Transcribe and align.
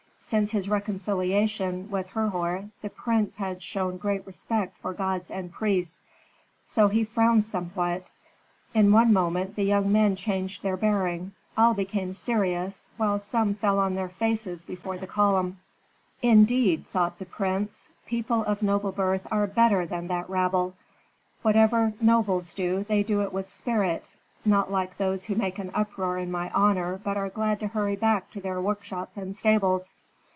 Since 0.23 0.51
his 0.51 0.69
reconciliation 0.69 1.89
with 1.91 2.07
Herhor 2.07 2.69
the 2.81 2.91
prince 2.91 3.35
had 3.35 3.61
shown 3.61 3.97
great 3.97 4.25
respect 4.25 4.77
for 4.77 4.93
gods 4.93 5.29
and 5.29 5.51
priests; 5.51 6.03
so 6.63 6.87
he 6.87 7.03
frowned 7.03 7.45
somewhat. 7.45 8.05
In 8.73 8.93
one 8.93 9.11
moment 9.11 9.55
the 9.57 9.63
young 9.65 9.91
men 9.91 10.15
changed 10.15 10.63
their 10.63 10.77
bearing. 10.77 11.33
All 11.57 11.73
became 11.73 12.13
serious, 12.13 12.87
while 12.95 13.19
some 13.19 13.55
fell 13.55 13.77
on 13.77 13.95
their 13.95 14.07
faces 14.07 14.63
before 14.63 14.97
the 14.97 15.07
column. 15.07 15.57
"Indeed," 16.21 16.85
thought 16.93 17.19
the 17.19 17.25
prince, 17.25 17.89
"people 18.05 18.43
of 18.45 18.61
noble 18.61 18.93
birth 18.93 19.27
are 19.31 19.47
better 19.47 19.85
than 19.85 20.07
that 20.07 20.29
rabble. 20.29 20.75
Whatever 21.41 21.93
nobles 21.99 22.53
do 22.53 22.85
they 22.87 23.03
do 23.03 23.21
it 23.21 23.33
with 23.33 23.49
spirit, 23.49 24.11
not 24.45 24.71
like 24.71 24.95
those 24.95 25.25
who 25.25 25.35
make 25.35 25.59
an 25.59 25.71
uproar 25.73 26.17
in 26.17 26.31
my 26.31 26.49
honor 26.51 27.01
but 27.03 27.17
are 27.17 27.27
glad 27.29 27.59
to 27.61 27.67
hurry 27.67 27.97
back 27.97 28.29
to 28.31 28.39
their 28.39 28.61
workshops 28.61 29.17
and 29.17 29.35
stables." 29.35 29.93